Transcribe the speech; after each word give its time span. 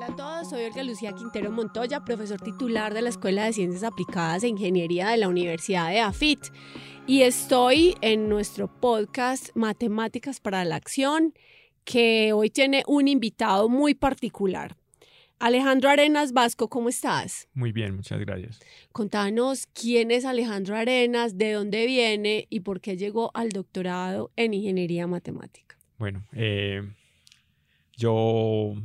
Hola 0.00 0.14
a 0.14 0.16
todos, 0.16 0.48
soy 0.48 0.64
Olga 0.64 0.82
Lucía 0.82 1.12
Quintero 1.12 1.50
Montoya, 1.50 2.06
profesor 2.06 2.40
titular 2.40 2.94
de 2.94 3.02
la 3.02 3.10
Escuela 3.10 3.44
de 3.44 3.52
Ciencias 3.52 3.84
Aplicadas 3.84 4.42
e 4.42 4.48
Ingeniería 4.48 5.10
de 5.10 5.18
la 5.18 5.28
Universidad 5.28 5.90
de 5.90 6.00
AFIT 6.00 6.40
y 7.06 7.20
estoy 7.20 7.94
en 8.00 8.30
nuestro 8.30 8.68
podcast 8.80 9.50
Matemáticas 9.54 10.40
para 10.40 10.64
la 10.64 10.76
Acción 10.76 11.34
que 11.84 12.32
hoy 12.32 12.48
tiene 12.48 12.82
un 12.86 13.08
invitado 13.08 13.68
muy 13.68 13.92
particular. 13.92 14.74
Alejandro 15.38 15.90
Arenas 15.90 16.32
Vasco, 16.32 16.68
¿cómo 16.68 16.88
estás? 16.88 17.46
Muy 17.52 17.70
bien, 17.70 17.94
muchas 17.94 18.20
gracias. 18.20 18.58
Contanos 18.92 19.66
quién 19.66 20.12
es 20.12 20.24
Alejandro 20.24 20.76
Arenas, 20.76 21.36
de 21.36 21.52
dónde 21.52 21.84
viene 21.84 22.46
y 22.48 22.60
por 22.60 22.80
qué 22.80 22.96
llegó 22.96 23.32
al 23.34 23.50
doctorado 23.50 24.30
en 24.36 24.54
Ingeniería 24.54 25.06
Matemática. 25.06 25.76
Bueno, 25.98 26.24
eh, 26.32 26.90
yo 27.98 28.76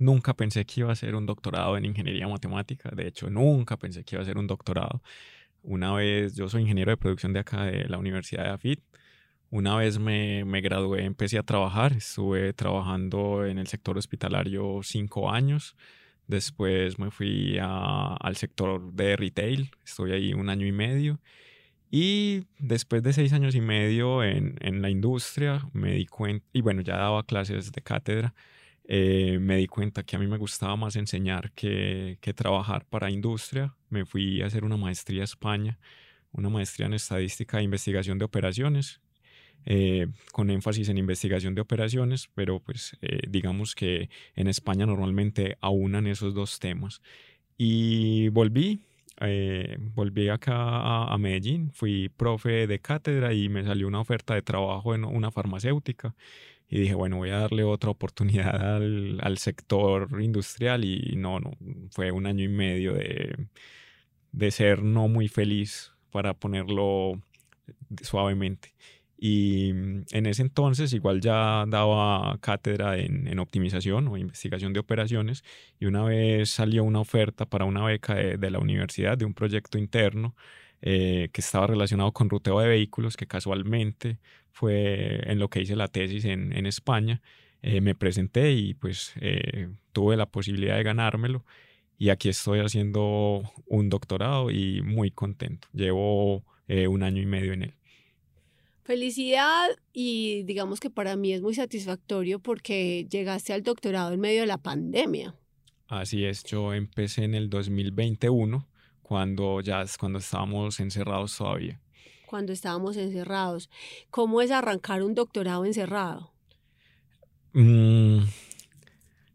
nunca 0.00 0.34
pensé 0.34 0.64
que 0.66 0.80
iba 0.80 0.90
a 0.90 0.94
hacer 0.94 1.14
un 1.14 1.26
doctorado 1.26 1.76
en 1.76 1.84
Ingeniería 1.84 2.26
Matemática, 2.26 2.90
de 2.90 3.06
hecho 3.06 3.30
nunca 3.30 3.76
pensé 3.76 4.02
que 4.04 4.16
iba 4.16 4.20
a 4.20 4.24
hacer 4.24 4.38
un 4.38 4.46
doctorado. 4.48 5.02
Una 5.62 5.92
vez, 5.94 6.34
yo 6.36 6.48
soy 6.48 6.62
ingeniero 6.62 6.90
de 6.90 6.96
producción 6.96 7.32
de 7.32 7.40
acá 7.40 7.64
de 7.66 7.84
la 7.88 7.98
Universidad 7.98 8.44
de 8.44 8.50
AFIT, 8.50 8.80
una 9.50 9.76
vez 9.76 9.98
me, 9.98 10.44
me, 10.44 10.60
gradué, 10.60 11.04
empecé 11.04 11.36
a 11.38 11.42
trabajar, 11.42 11.92
estuve 11.94 12.52
trabajando 12.52 13.44
en 13.44 13.58
el 13.58 13.66
sector 13.66 13.98
hospitalario 13.98 14.80
cinco 14.82 15.30
años, 15.30 15.76
después 16.28 16.98
me 16.98 17.10
fui 17.10 17.58
al 17.60 18.36
sector 18.36 18.92
de 18.92 19.16
retail, 19.16 19.70
estoy 19.84 20.12
ahí 20.12 20.34
un 20.34 20.48
año 20.48 20.66
y 20.66 20.72
medio, 20.72 21.20
y 21.90 22.44
después 22.58 23.02
de 23.02 23.12
seis 23.12 23.32
años 23.32 23.54
y 23.56 23.60
medio 23.60 24.22
en, 24.22 24.56
en 24.60 24.82
la 24.82 24.90
industria, 24.90 25.68
me 25.72 25.94
di 25.94 26.06
cuenta, 26.06 26.46
y 26.52 26.60
bueno, 26.62 26.82
ya 26.82 26.96
daba 26.96 27.24
clases 27.24 27.72
de 27.72 27.82
cátedra, 27.82 28.34
eh, 28.92 29.38
me 29.40 29.56
di 29.56 29.68
cuenta 29.68 30.02
que 30.02 30.16
a 30.16 30.18
mí 30.18 30.26
me 30.26 30.36
gustaba 30.36 30.74
más 30.76 30.96
enseñar 30.96 31.52
que, 31.52 32.18
que 32.20 32.34
trabajar 32.34 32.86
para 32.86 33.10
industria, 33.10 33.76
me 33.88 34.04
fui 34.04 34.42
a 34.42 34.46
hacer 34.46 34.64
una 34.64 34.76
maestría 34.76 35.22
a 35.22 35.24
España, 35.24 35.78
una 36.32 36.48
maestría 36.48 36.86
en 36.86 36.94
estadística 36.94 37.60
e 37.60 37.62
investigación 37.62 38.18
de 38.18 38.24
operaciones 38.24 39.00
eh, 39.66 40.06
con 40.32 40.50
énfasis 40.50 40.88
en 40.88 40.98
investigación 40.98 41.54
de 41.54 41.60
operaciones, 41.60 42.30
pero 42.34 42.60
pues 42.60 42.96
eh, 43.02 43.20
digamos 43.28 43.74
que 43.74 44.08
en 44.34 44.48
España 44.48 44.86
normalmente 44.86 45.56
aunan 45.60 46.06
esos 46.06 46.34
dos 46.34 46.58
temas. 46.58 47.02
Y 47.58 48.28
volví, 48.30 48.80
eh, 49.20 49.76
volví 49.94 50.28
acá 50.28 50.54
a, 51.12 51.18
Medellín, 51.18 51.70
fui 51.72 52.08
profe 52.08 52.66
de 52.66 52.80
cátedra 52.80 53.34
y 53.34 53.50
me 53.50 53.62
salió 53.64 53.86
una 53.86 54.00
oferta 54.00 54.34
de 54.34 54.42
trabajo 54.42 54.94
en 54.94 55.04
una 55.04 55.30
farmacéutica. 55.30 56.14
Y 56.70 56.80
dije, 56.80 56.94
bueno, 56.94 57.16
voy 57.18 57.30
a 57.30 57.38
darle 57.40 57.64
otra 57.64 57.90
oportunidad 57.90 58.76
al, 58.76 59.18
al 59.22 59.38
sector 59.38 60.22
industrial 60.22 60.84
y 60.84 61.16
no, 61.16 61.40
no, 61.40 61.52
fue 61.90 62.12
un 62.12 62.26
año 62.26 62.44
y 62.44 62.48
medio 62.48 62.94
de, 62.94 63.36
de 64.32 64.50
ser 64.50 64.82
no 64.82 65.08
muy 65.08 65.28
feliz, 65.28 65.92
para 66.10 66.34
ponerlo 66.34 67.20
suavemente. 68.02 68.74
Y 69.18 69.72
mm, 69.72 70.04
en 70.12 70.26
ese 70.26 70.42
entonces 70.42 70.92
igual 70.92 71.20
ya 71.20 71.64
daba 71.68 72.38
cátedra 72.40 72.98
en, 72.98 73.38
optimización 73.38 74.08
o 74.08 74.16
investigación 74.16 74.72
de 74.72 74.80
operaciones 74.80 75.44
y 75.78 75.86
una 75.86 76.04
vez 76.04 76.50
salió 76.50 76.84
una 76.84 77.00
oferta 77.00 77.46
para 77.46 77.64
una 77.64 77.84
beca 77.84 78.14
de, 78.14 78.50
la 78.50 78.58
universidad 78.58 79.16
de 79.18 79.24
un 79.24 79.34
proyecto 79.34 79.78
interno 79.78 80.34
eh, 80.82 81.28
que 81.32 81.42
estaba 81.42 81.66
relacionado 81.66 82.12
con 82.12 82.30
ruteo 82.30 82.58
de 82.60 82.68
vehículos, 82.68 83.16
que 83.16 83.26
casualmente 83.26 84.18
fue 84.50 85.20
en 85.30 85.38
lo 85.38 85.48
que 85.48 85.60
hice 85.60 85.76
la 85.76 85.88
tesis 85.88 86.24
en, 86.24 86.66
España. 86.66 87.20
Eh, 87.62 87.82
me 87.82 87.94
presenté 87.94 88.52
y 88.52 88.72
pues 88.72 89.12
eh, 89.20 89.68
tuve 89.92 90.16
la 90.16 90.24
posibilidad 90.24 90.76
de 90.76 90.82
ganármelo 90.82 91.44
y 91.98 92.08
aquí 92.08 92.30
estoy 92.30 92.60
haciendo 92.60 93.42
un 93.66 93.90
doctorado 93.90 94.50
y 94.50 94.80
muy 94.80 95.10
contento. 95.10 95.68
Llevo 95.74 96.44
un 96.68 97.02
año 97.02 97.20
y 97.20 97.26
medio 97.26 97.52
en 97.52 97.64
él. 97.64 97.74
Felicidad 98.84 99.68
y 99.92 100.44
digamos 100.44 100.78
que 100.78 100.88
para 100.88 101.16
mí 101.16 101.32
es 101.32 101.42
muy 101.42 101.54
satisfactorio 101.54 102.38
porque 102.38 103.06
llegaste 103.10 103.52
al 103.52 103.64
doctorado 103.64 104.12
en 104.12 104.20
medio 104.20 104.42
de 104.42 104.46
la 104.46 104.58
pandemia. 104.58 105.34
Así 105.88 106.24
es, 106.24 106.44
yo 106.44 106.72
empecé 106.72 107.24
en 107.24 107.34
el 107.34 107.50
2021 107.50 108.69
cuando 109.10 109.60
ya 109.60 109.84
cuando 109.98 110.20
estábamos 110.20 110.78
encerrados 110.78 111.36
todavía. 111.36 111.80
Cuando 112.26 112.52
estábamos 112.52 112.96
encerrados. 112.96 113.68
¿Cómo 114.08 114.40
es 114.40 114.52
arrancar 114.52 115.02
un 115.02 115.16
doctorado 115.16 115.64
encerrado? 115.64 116.30
Mm, 117.52 118.20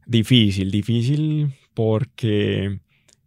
difícil, 0.06 0.72
difícil 0.72 1.53
porque 1.74 2.80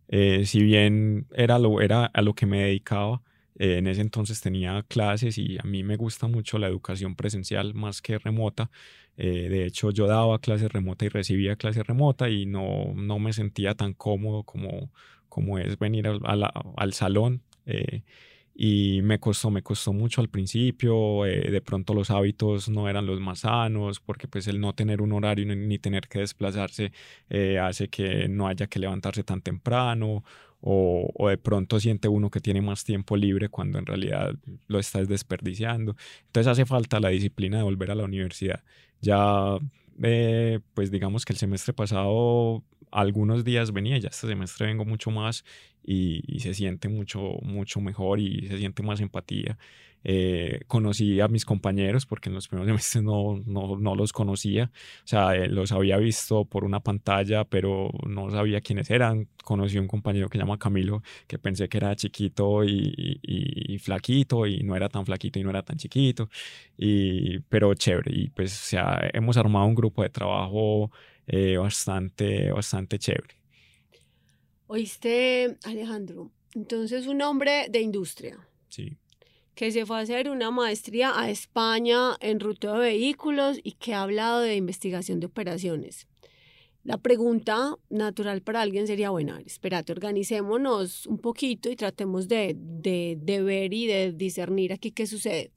eh, 0.09 0.47
si 0.47 0.63
bien 0.63 1.27
era, 1.35 1.59
lo, 1.59 1.83
era 1.83 2.07
a 2.07 2.23
lo 2.23 2.33
que 2.33 2.47
me 2.47 2.63
dedicaba, 2.63 3.21
eh, 3.59 3.77
en 3.77 3.87
ese 3.87 4.01
entonces 4.01 4.41
tenía 4.41 4.83
clases 4.89 5.37
y 5.37 5.59
a 5.59 5.65
mí 5.65 5.83
me 5.83 5.97
gusta 5.97 6.29
mucho 6.29 6.57
la 6.57 6.69
educación 6.69 7.15
presencial 7.15 7.75
más 7.75 8.01
que 8.01 8.19
remota. 8.19 8.71
Eh, 9.19 9.51
de 9.51 9.67
hecho, 9.67 9.91
yo 9.91 10.07
daba 10.07 10.39
clases 10.39 10.73
remota 10.73 11.05
y 11.05 11.11
recibía 11.11 11.57
clases 11.57 11.87
remota 11.87 12.31
y 12.31 12.47
no, 12.47 12.95
no 12.95 13.19
me 13.19 13.35
sentía 13.35 13.75
tan 13.75 13.93
cómodo 13.93 14.45
como, 14.45 14.91
como 15.39 15.59
es 15.59 15.79
venir 15.79 16.09
al, 16.09 16.21
al 16.77 16.93
salón. 16.93 17.43
Eh, 17.67 18.03
y 18.61 19.03
me 19.03 19.21
costó, 19.21 19.51
me 19.53 19.63
costó 19.63 19.93
mucho 19.93 20.21
al 20.21 20.29
principio, 20.29 21.23
de 21.23 21.63
pronto 21.65 21.95
los 21.95 22.11
hábitos 22.11 22.69
no 22.69 22.89
eran 22.89 23.07
los 23.07 23.21
más 23.21 23.41
sanos, 23.41 24.01
porque 24.01 24.27
pues 24.27 24.49
el 24.49 24.61
no 24.61 24.73
tener 24.75 25.01
un 25.01 25.13
horario 25.13 25.47
ni, 25.55 25.79
tener 25.79 26.09
que 26.09 26.19
desplazarse 26.19 26.91
hace 27.63 27.87
que 27.89 28.29
no 28.29 28.49
haya 28.49 28.67
que 28.67 28.81
levantarse 28.81 29.23
tan 29.23 29.43
temprano 29.43 30.25
o, 30.61 31.29
de 31.29 31.39
pronto 31.39 31.79
siente 31.81 32.09
uno 32.09 32.31
que 32.31 32.41
tiene 32.41 32.61
más 32.61 32.85
tiempo 32.85 33.17
libre 33.17 33.49
cuando 33.49 33.79
en 33.79 33.87
realidad 33.87 34.35
lo 34.67 34.79
estás 34.79 35.09
desperdiciando. 35.09 35.97
Entonces 36.27 36.51
hace 36.51 36.67
falta 36.67 37.01
la 37.01 37.11
disciplina 37.11 37.59
de 37.59 37.63
volver 37.63 37.91
a 37.91 37.95
la 37.95 38.05
universidad. 38.05 38.63
Ya, 39.01 39.59
eh, 40.03 40.61
pues 40.75 40.91
digamos 40.91 41.25
que 41.25 41.33
el 41.33 41.39
semestre 41.39 41.73
pasado 41.73 42.65
algunos 42.91 43.45
días 43.45 43.73
venía, 43.73 43.99
ya 43.99 44.09
este 44.09 44.27
semestre 44.27 44.67
vengo 44.67 44.85
mucho 44.85 45.11
más 45.11 45.45
y, 45.85 46.23
y, 46.27 46.41
se 46.41 46.55
siente 46.55 46.89
mucho, 46.89 47.21
mucho 47.43 47.81
mejor 47.81 48.21
y 48.21 48.47
se 48.49 48.59
siente 48.59 48.83
más 48.83 49.01
empatía. 49.01 49.59
Eh, 50.05 50.61
conocí 50.69 51.21
a 51.21 51.29
mis 51.29 51.45
compañeros 51.45 52.07
porque 52.07 52.29
en 52.29 52.35
los 52.37 52.47
primeros 52.49 52.73
meses 52.73 53.03
no, 53.03 53.43
no, 53.47 53.77
no 53.77 53.95
los 53.95 54.13
conocía, 54.13 54.71
o 55.05 55.07
sea, 55.07 55.35
eh, 55.35 55.49
los 55.49 55.73
había 55.73 55.97
visto 55.97 56.45
por 56.45 56.65
una 56.65 56.81
pantalla, 56.81 57.45
pero 57.45 57.91
no 58.07 58.31
sabía 58.31 58.61
quiénes 58.61 58.91
eran. 58.91 59.29
Conocí 59.45 59.79
a 59.79 59.81
un 59.81 59.89
compañero 59.89 60.29
que 60.29 60.39
se 60.39 60.45
llama 60.45 60.59
Camilo, 60.59 61.03
que 61.27 61.39
pensé 61.39 61.69
que 61.69 61.79
era 61.79 61.97
chiquito 61.97 62.65
y, 62.65 63.21
y, 63.23 63.79
flaquito, 63.79 64.47
y 64.47 64.63
no 64.63 64.77
era 64.77 64.89
tan 64.89 65.07
flaquito 65.07 65.39
y 65.39 65.43
no 65.43 65.51
era 65.51 65.63
tan 65.63 65.79
chiquito, 65.79 66.29
y, 66.77 67.41
pero 67.49 67.73
chévere. 67.75 68.13
Y 68.15 68.29
pues, 68.31 68.53
o 68.53 68.65
sea, 68.67 69.01
hemos 69.13 69.37
armado 69.37 69.67
un 69.67 69.75
grupo 69.75 70.03
de 70.03 70.11
trabajo 70.11 70.91
eh, 71.29 71.57
bastante, 71.57 72.51
bastante 72.51 72.99
chévere. 72.99 73.37
Oíste, 74.67 75.57
Alejandro, 75.65 76.31
entonces 76.55 77.07
un 77.07 77.23
hombre 77.23 77.69
de 77.71 77.81
industria. 77.81 78.39
Sí 78.69 78.99
que 79.59 79.73
se 79.73 79.85
fue 79.87 79.97
a 79.97 80.03
hacer 80.03 80.31
una 80.31 80.53
maestría 80.53 81.21
a 81.21 81.31
España 81.31 82.15
en 82.21 82.39
ruteo 82.39 82.75
de 82.75 82.91
vehículos 82.91 83.59
y 83.65 83.73
que 83.73 83.93
ha 83.93 84.03
hablado 84.03 84.39
de 84.39 84.55
investigación 84.55 85.19
de 85.19 85.27
operaciones. 85.27 86.07
La 86.85 86.97
pregunta 86.97 87.77
natural 87.91 88.41
para 88.41 88.63
alguien 88.63 88.87
sería, 88.87 89.11
bueno, 89.11 89.37
espérate, 89.45 89.91
organicémonos 89.91 91.07
un 91.07 91.19
poquito 91.19 91.69
y 91.71 91.75
tratemos 91.75 92.29
de, 92.29 92.55
de, 92.57 93.19
de 93.21 93.43
ver 93.43 93.75
y 93.75 93.89
de 93.89 94.13
discernir 94.13 94.73
aquí 94.73 94.93
qué 94.93 95.09
sucede. 95.09 95.51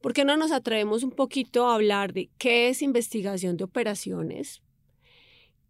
¿Por 0.00 0.12
qué 0.12 0.24
no 0.24 0.36
nos 0.36 0.50
atrevemos 0.50 1.04
un 1.04 1.12
poquito 1.12 1.68
a 1.68 1.76
hablar 1.76 2.12
de 2.12 2.30
qué 2.38 2.68
es 2.68 2.82
investigación 2.82 3.56
de 3.56 3.62
operaciones? 3.62 4.60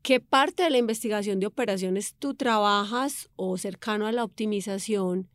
¿Qué 0.06 0.20
parte 0.20 0.62
de 0.62 0.70
la 0.70 0.78
investigación 0.78 1.40
de 1.40 1.46
operaciones 1.46 2.14
tú 2.18 2.34
trabajas 2.34 3.28
o 3.34 3.58
cercano 3.58 4.06
a 4.06 4.12
la 4.12 4.22
optimización? 4.22 5.28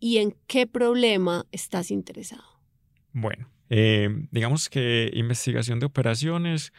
y 0.00 0.18
en 0.18 0.34
qué 0.46 0.66
problema 0.66 1.46
estás 1.52 1.90
interesado. 1.90 2.44
Bueno, 3.12 3.50
eh, 3.70 4.08
digamos 4.30 4.68
que 4.68 5.10
investigación 5.12 5.80
de 5.80 5.86
operaciones 5.86 6.72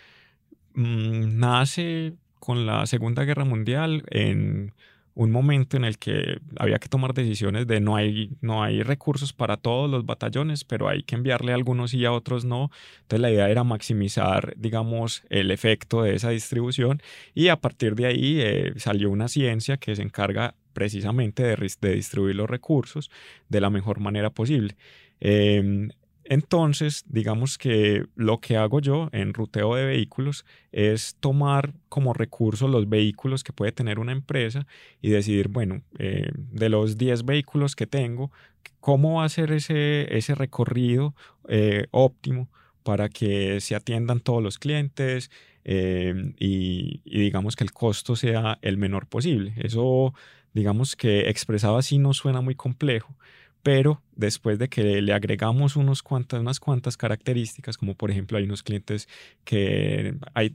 mm, 0.73 1.37
nace 1.37 2.13
con 2.39 2.65
la 2.65 2.85
Segunda 2.85 3.23
Guerra 3.25 3.45
Mundial 3.45 4.03
en 4.09 4.73
un 5.15 5.31
momento 5.31 5.77
en 5.77 5.83
el 5.83 5.97
que 5.97 6.39
había 6.57 6.79
que 6.79 6.87
tomar 6.87 7.13
decisiones 7.13 7.67
de 7.67 7.79
no 7.79 7.95
hay, 7.95 8.31
no 8.41 8.63
hay 8.63 8.83
recursos 8.83 9.33
para 9.33 9.57
todos 9.57 9.89
los 9.89 10.05
batallones, 10.05 10.63
pero 10.63 10.87
hay 10.87 11.03
que 11.03 11.15
enviarle 11.15 11.51
a 11.51 11.55
algunos 11.55 11.93
y 11.93 12.05
a 12.05 12.11
otros 12.11 12.45
no. 12.45 12.71
Entonces 13.01 13.21
la 13.21 13.31
idea 13.31 13.49
era 13.49 13.63
maximizar, 13.63 14.53
digamos, 14.57 15.23
el 15.29 15.51
efecto 15.51 16.03
de 16.03 16.15
esa 16.15 16.29
distribución 16.29 17.01
y 17.33 17.49
a 17.49 17.57
partir 17.57 17.95
de 17.95 18.05
ahí 18.05 18.39
eh, 18.39 18.73
salió 18.77 19.09
una 19.09 19.27
ciencia 19.27 19.77
que 19.77 19.95
se 19.95 20.01
encarga 20.01 20.55
precisamente 20.73 21.43
de, 21.43 21.55
de, 21.81 21.93
distribuir 21.93 22.35
los 22.35 22.49
recursos 22.49 23.11
de 23.49 23.61
la 23.61 23.69
mejor 23.69 23.99
manera 23.99 24.29
posible. 24.29 24.75
Em, 25.19 25.89
Entonces, 26.29 27.03
digamos 27.07 27.57
que 27.57 28.05
lo 28.15 28.39
que 28.39 28.55
hago 28.55 28.79
yo 28.81 29.09
en 29.13 29.33
ruteo 29.33 29.73
de 29.73 29.83
vehículos 29.85 30.45
es 30.71 31.15
tomar 31.19 31.73
como 31.89 32.13
recursos 32.13 32.69
los 32.69 32.87
vehículos 32.87 33.43
que 33.43 33.51
puede 33.51 33.71
tener 33.71 33.97
una 33.97 34.11
empresa 34.11 34.67
y 35.01 35.09
decidir, 35.09 35.47
bueno, 35.47 35.81
eh, 35.97 36.29
de 36.35 36.69
los 36.69 36.99
10 36.99 37.25
vehículos 37.25 37.75
que 37.75 37.87
tengo, 37.87 38.31
cómo 38.79 39.15
va 39.15 39.25
a 39.25 39.29
ser 39.29 39.51
ese, 39.51 40.15
ese 40.15 40.35
recorrido 40.35 41.15
eh, 41.47 41.87
óptimo 41.89 42.47
para 42.83 43.09
que 43.09 43.59
se 43.59 43.73
atiendan 43.75 44.19
todos 44.19 44.43
los 44.43 44.59
clientes 44.59 45.31
eh, 45.63 46.13
y 46.37 47.01
digamos 47.05 47.55
que 47.55 47.63
el 47.63 47.71
costo 47.71 48.15
sea 48.15 48.59
el 48.61 48.77
menor 48.77 49.07
posible. 49.07 49.53
Eso, 49.57 50.13
digamos 50.53 50.95
que 50.95 51.29
expresado 51.29 51.77
así 51.77 51.97
no 51.97 52.13
suena 52.13 52.41
muy 52.41 52.53
complejo, 52.53 53.15
pero 53.63 54.03
después 54.19 54.59
de 54.59 54.67
que 54.67 55.01
le 55.01 55.13
agregamos 55.13 55.77
unos 55.77 56.03
cuantas, 56.03 56.41
unas 56.41 56.59
cuantas 56.59 56.97
características, 56.97 57.77
como 57.77 57.95
por 57.95 58.11
ejemplo 58.11 58.37
hay 58.37 58.43
unos 58.43 58.63
clientes 58.63 59.07
que 59.45 60.13
hay, 60.33 60.53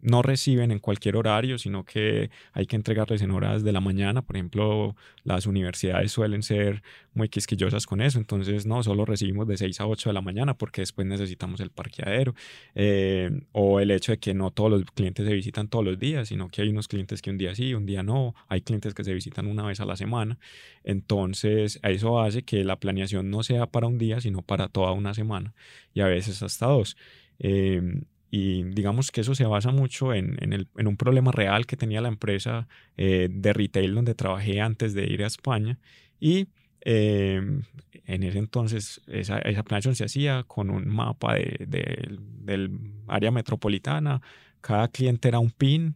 no 0.00 0.22
reciben 0.22 0.70
en 0.70 0.78
cualquier 0.78 1.16
horario, 1.16 1.58
sino 1.58 1.84
que 1.84 2.30
hay 2.54 2.64
que 2.64 2.76
entregarles 2.76 3.20
en 3.20 3.30
horas 3.30 3.62
de 3.62 3.72
la 3.72 3.80
mañana, 3.80 4.22
por 4.22 4.36
ejemplo, 4.36 4.96
las 5.22 5.46
universidades 5.46 6.12
suelen 6.12 6.42
ser 6.42 6.82
muy 7.12 7.28
quisquillosas 7.28 7.86
con 7.86 8.00
eso, 8.00 8.18
entonces 8.18 8.64
no, 8.64 8.82
solo 8.82 9.04
recibimos 9.04 9.46
de 9.46 9.58
6 9.58 9.82
a 9.82 9.86
8 9.86 10.08
de 10.08 10.14
la 10.14 10.22
mañana 10.22 10.54
porque 10.54 10.80
después 10.80 11.06
necesitamos 11.06 11.60
el 11.60 11.68
parqueadero, 11.68 12.34
eh, 12.74 13.30
o 13.52 13.80
el 13.80 13.90
hecho 13.90 14.12
de 14.12 14.18
que 14.18 14.32
no 14.32 14.50
todos 14.50 14.70
los 14.70 14.84
clientes 14.92 15.26
se 15.26 15.34
visitan 15.34 15.68
todos 15.68 15.84
los 15.84 15.98
días, 15.98 16.28
sino 16.28 16.48
que 16.48 16.62
hay 16.62 16.70
unos 16.70 16.88
clientes 16.88 17.20
que 17.20 17.28
un 17.28 17.36
día 17.36 17.54
sí, 17.54 17.74
un 17.74 17.84
día 17.84 18.02
no, 18.02 18.34
hay 18.48 18.62
clientes 18.62 18.94
que 18.94 19.04
se 19.04 19.12
visitan 19.12 19.46
una 19.46 19.66
vez 19.66 19.80
a 19.80 19.84
la 19.84 19.96
semana, 19.96 20.38
entonces 20.84 21.78
eso 21.82 22.20
hace 22.20 22.42
que 22.42 22.64
la 22.64 22.76
planificación 22.76 22.93
no 23.22 23.42
sea 23.42 23.66
para 23.66 23.86
un 23.86 23.98
día, 23.98 24.20
sino 24.20 24.42
para 24.42 24.68
toda 24.68 24.92
una 24.92 25.14
semana 25.14 25.54
y 25.92 26.00
a 26.00 26.06
veces 26.06 26.42
hasta 26.42 26.66
dos. 26.66 26.96
Em, 27.38 28.04
y 28.30 28.64
digamos 28.64 29.12
que 29.12 29.20
eso 29.20 29.34
se 29.34 29.44
basa 29.44 29.70
mucho 29.70 30.12
en, 30.12 30.36
en, 30.40 30.86
un 30.88 30.96
problema 30.96 31.30
real 31.30 31.66
que 31.66 31.76
tenía 31.76 32.00
la 32.00 32.08
empresa 32.08 32.66
eh, 32.96 33.28
de 33.30 33.52
retail 33.52 33.94
donde 33.94 34.14
trabajé 34.14 34.60
antes 34.60 34.92
de 34.94 35.04
ir 35.06 35.22
a 35.22 35.28
España. 35.28 35.78
Y 36.18 36.48
em, 36.80 37.62
en 38.06 38.22
ese 38.24 38.38
entonces 38.38 39.00
esa, 39.06 39.38
esa 39.38 39.62
planeación 39.62 39.94
se 39.94 40.04
hacía 40.04 40.42
con 40.48 40.70
un 40.70 40.88
mapa 40.88 41.34
de, 41.34 42.18
del 42.40 42.80
área 43.06 43.30
metropolitana. 43.30 44.20
Cada 44.60 44.88
cliente 44.88 45.28
era 45.28 45.38
un 45.38 45.50
pin 45.50 45.94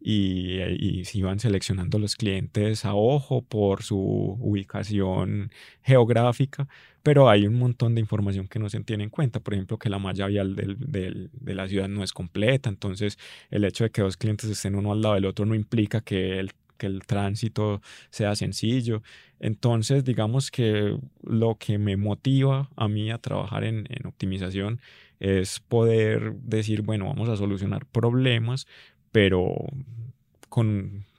y, 0.00 1.04
se 1.04 1.18
iban 1.18 1.38
seleccionando 1.38 1.98
los 1.98 2.16
clientes 2.16 2.84
a 2.84 2.94
ojo 2.94 3.42
por 3.42 3.82
su 3.82 3.98
ubicación 4.40 5.50
geográfica, 5.82 6.68
pero 7.02 7.28
hay 7.28 7.46
un 7.46 7.54
montón 7.54 7.94
de 7.94 8.00
información 8.00 8.48
que 8.48 8.58
no 8.58 8.68
se 8.70 8.80
tiene 8.80 9.04
en 9.04 9.10
cuenta, 9.10 9.40
por 9.40 9.54
ejemplo, 9.54 9.78
que 9.78 9.90
la 9.90 9.98
malla 9.98 10.26
vial 10.26 10.56
de 10.56 11.54
la 11.54 11.68
ciudad 11.68 11.88
no 11.88 12.02
es 12.02 12.12
completa, 12.12 12.68
entonces 12.70 13.18
el 13.50 13.64
hecho 13.64 13.84
de 13.84 13.90
que 13.90 14.02
dos 14.02 14.16
clientes 14.16 14.48
estén 14.50 14.74
uno 14.74 14.92
al 14.92 15.02
lado 15.02 15.14
del 15.14 15.26
otro 15.26 15.44
no 15.46 15.54
implica 15.54 16.00
que 16.00 16.38
el, 16.38 16.52
que 16.78 16.86
el 16.86 17.06
tránsito 17.06 17.82
sea 18.10 18.34
sencillo. 18.34 19.02
Entonces, 19.38 20.04
digamos 20.04 20.50
que 20.50 20.98
lo 21.22 21.56
que 21.56 21.78
me 21.78 21.96
motiva 21.96 22.70
a 22.76 22.88
mí 22.88 23.10
a 23.10 23.18
trabajar 23.18 23.64
en, 23.64 23.86
en 23.90 24.06
optimización 24.06 24.80
es 25.20 25.60
poder 25.60 26.32
decir, 26.36 26.80
bueno, 26.82 27.04
vamos 27.04 27.28
a 27.28 27.36
solucionar 27.36 27.84
problemas, 27.86 28.66
pero 29.12 29.54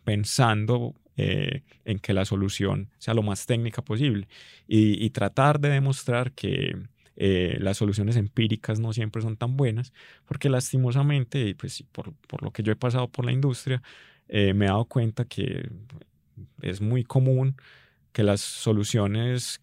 pensando 0.03 0.95
eh, 1.17 1.63
en 1.85 1.99
que 1.99 2.13
la 2.13 2.25
solución 2.25 2.89
sea 2.97 3.13
lo 3.13 3.21
más 3.23 3.45
técnica 3.45 3.81
posible 3.83 4.27
y, 4.67 5.09
tratar 5.11 5.59
de 5.59 5.69
demostrar 5.69 6.31
que 6.31 6.75
eh, 7.17 7.57
las 7.59 7.77
soluciones 7.77 8.15
empíricas 8.15 8.79
no 8.79 8.93
siempre 8.93 9.21
son 9.21 9.37
tan 9.37 9.57
buenas, 9.57 9.93
porque 10.25 10.49
lastimosamente, 10.49 11.53
pues, 11.55 11.83
por, 11.91 12.13
por 12.27 12.43
lo 12.43 12.51
que 12.51 12.63
yo 12.63 12.71
he 12.71 12.75
pasado 12.75 13.09
por 13.09 13.25
la 13.25 13.31
industria, 13.31 13.83
eh, 14.29 14.53
me 14.53 14.65
he 14.65 14.69
dado 14.69 14.85
cuenta 14.85 15.25
que 15.25 15.69
es 16.61 16.81
muy 16.81 17.03
común 17.03 17.57
que 18.13 18.23
las 18.23 18.41
soluciones 18.41 19.59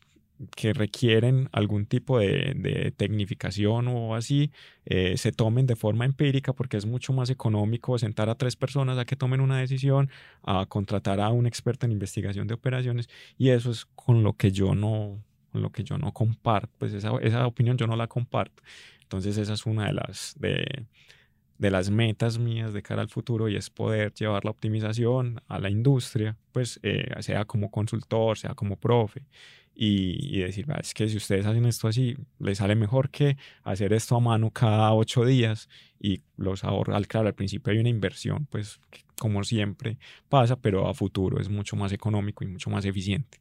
que 0.57 0.73
requieren 0.73 1.49
algún 1.53 1.87
tipo 1.87 2.19
de, 2.19 2.93
tecnificación 2.97 3.89
o 3.89 4.15
así 4.15 4.53
eh, 4.85 5.17
se 5.17 5.33
tomen 5.33 5.67
de 5.67 5.77
forma 5.77 6.05
empírica 6.05 6.53
porque 6.53 6.77
es 6.77 6.87
mucho 6.87 7.13
más 7.13 7.31
económico 7.31 7.99
sentar 7.99 8.29
a 8.29 8.37
tres 8.37 8.57
personas 8.57 8.99
a 8.99 9.05
que 9.05 9.17
tomen 9.17 9.41
una 9.41 9.59
decisión, 9.59 10.11
a 10.43 10.67
contratar 10.67 11.21
a 11.21 11.31
un 11.31 11.47
experto 11.47 11.87
en 11.87 11.93
investigación 11.93 12.47
de 12.47 12.55
operaciones 12.55 13.09
y 13.37 13.51
eso 13.51 13.71
es 13.71 13.85
con 13.85 14.23
lo 14.23 14.35
que 14.35 14.53
yo 14.53 14.75
no, 14.75 15.23
con 15.51 15.63
lo 15.63 15.71
que 15.71 15.83
yo 15.85 15.99
no 15.99 16.13
comparto, 16.13 16.73
pues 16.79 16.93
esa, 16.93 17.13
esa 17.21 17.47
opinión 17.47 17.77
yo 17.77 17.87
no 17.87 17.97
la 17.97 18.07
comparto. 18.07 18.63
Entonces 19.03 19.39
esa 19.39 19.55
es 19.55 19.67
una 19.67 19.87
de 19.87 19.95
las, 19.95 20.35
de, 20.39 20.87
de 21.59 21.71
las 21.71 21.91
metas 21.91 22.39
mías 22.39 22.73
de 22.73 22.83
cara 22.83 23.03
al 23.03 23.09
futuro 23.09 23.49
y 23.49 23.57
es 23.57 23.71
poder 23.71 24.13
llevar 24.15 24.45
la 24.45 24.51
optimización 24.51 25.41
a 25.49 25.59
la 25.59 25.71
industria, 25.71 26.37
pues 26.53 26.79
eh, 26.83 27.11
sea 27.21 27.45
como 27.45 27.71
consultor, 27.71 28.39
sea 28.39 28.55
como 28.55 28.77
profe 28.77 29.23
y, 29.81 30.41
decir, 30.41 30.67
es 30.81 30.93
que 30.93 31.09
si 31.09 31.17
ustedes 31.17 31.47
hacen 31.47 31.65
esto 31.65 31.87
así, 31.87 32.17
les 32.41 32.59
sale 32.59 32.75
mejor 32.75 33.11
que 33.11 33.37
hacer 33.63 33.93
esto 33.93 34.17
a 34.17 34.21
mano 34.21 34.51
cada 34.51 34.93
ocho 34.93 35.25
días 35.25 35.69
y 36.01 36.23
los 36.37 36.65
ahorra. 36.65 37.01
Claro, 37.03 37.29
al 37.29 37.37
principio 37.37 37.73
hay 37.73 37.79
una 37.79 37.89
inversión, 37.89 38.47
pues 38.51 38.81
como 39.21 39.45
siempre 39.45 39.99
pasa, 40.29 40.57
pero 40.57 40.89
a 40.89 40.95
futuro 40.95 41.41
es 41.41 41.49
mucho 41.49 41.77
más 41.77 41.93
económico 41.93 42.43
y 42.43 42.49
mucho 42.49 42.71
más 42.71 42.85
eficiente. 42.87 43.39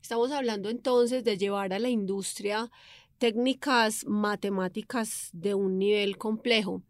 Estamos 0.00 0.30
hablando 0.30 0.70
entonces 0.70 1.24
de 1.24 1.36
llevar 1.36 1.72
a 1.72 1.80
la 1.80 1.88
industria 1.88 2.70
técnicas 3.18 4.06
matemáticas 4.06 5.30
de 5.32 5.54
un 5.54 5.80
nivel 5.80 6.18
complejo. 6.18 6.82